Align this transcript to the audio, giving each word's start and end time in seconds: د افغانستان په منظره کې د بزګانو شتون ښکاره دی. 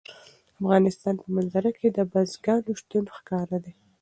د 0.03 0.03
افغانستان 0.61 1.15
په 1.21 1.27
منظره 1.35 1.71
کې 1.77 1.87
د 1.91 1.99
بزګانو 2.11 2.71
شتون 2.79 3.05
ښکاره 3.17 3.57
دی. 3.63 3.73